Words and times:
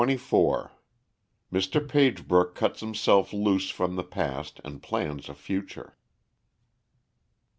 CHAPTER 0.03 0.15
XXIV. 0.15 0.71
_Mr. 1.53 1.87
Pagebrook 1.87 2.55
Cuts 2.55 2.79
himself 2.79 3.31
loose 3.33 3.69
from 3.69 3.97
the 3.97 4.03
Past 4.03 4.59
and 4.63 4.81
Plans 4.81 5.29
a 5.29 5.35
Future. 5.35 5.95